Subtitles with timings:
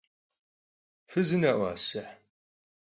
[1.11, 2.03] Fızene'uase?